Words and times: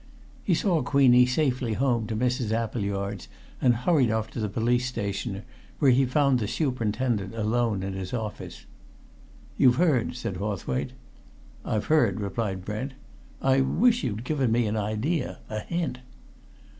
He 0.43 0.55
saw 0.55 0.81
Queenie 0.81 1.27
safely 1.27 1.73
home 1.73 2.07
to 2.07 2.15
Mrs. 2.15 2.51
Appleyard's 2.51 3.27
and 3.61 3.75
hurried 3.75 4.09
off 4.09 4.31
to 4.31 4.39
the 4.39 4.49
police 4.49 4.87
station, 4.87 5.43
where 5.77 5.91
he 5.91 6.07
found 6.07 6.39
the 6.39 6.47
superintendent 6.47 7.35
alone 7.35 7.83
in 7.83 7.93
his 7.93 8.11
office. 8.11 8.65
"You've 9.59 9.75
heard?" 9.75 10.15
said 10.15 10.37
Hawthwaite. 10.37 10.93
"I've 11.63 11.85
heard," 11.85 12.19
replied 12.19 12.65
Brent. 12.65 12.93
"I 13.43 13.61
wish 13.61 14.03
you'd 14.03 14.23
given 14.23 14.51
me 14.51 14.65
an 14.65 14.75
idea 14.75 15.37
a 15.51 15.59
hint." 15.59 15.99